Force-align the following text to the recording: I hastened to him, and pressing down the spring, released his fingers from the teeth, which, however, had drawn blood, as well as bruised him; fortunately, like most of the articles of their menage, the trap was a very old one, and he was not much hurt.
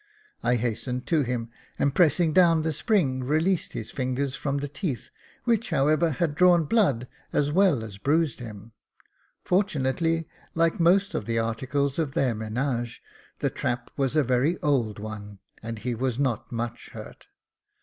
I 0.41 0.55
hastened 0.55 1.05
to 1.05 1.21
him, 1.21 1.51
and 1.77 1.93
pressing 1.93 2.33
down 2.33 2.63
the 2.63 2.73
spring, 2.73 3.23
released 3.23 3.73
his 3.73 3.91
fingers 3.91 4.33
from 4.35 4.57
the 4.57 4.67
teeth, 4.67 5.11
which, 5.43 5.69
however, 5.69 6.09
had 6.09 6.33
drawn 6.33 6.63
blood, 6.65 7.07
as 7.31 7.51
well 7.51 7.83
as 7.83 7.99
bruised 7.99 8.39
him; 8.39 8.71
fortunately, 9.43 10.27
like 10.55 10.79
most 10.79 11.13
of 11.13 11.27
the 11.27 11.37
articles 11.37 11.99
of 11.99 12.13
their 12.15 12.33
menage, 12.33 13.03
the 13.41 13.51
trap 13.51 13.91
was 13.95 14.15
a 14.15 14.23
very 14.23 14.57
old 14.63 14.97
one, 14.97 15.37
and 15.61 15.77
he 15.85 15.93
was 15.93 16.17
not 16.17 16.51
much 16.51 16.89
hurt. 16.93 17.27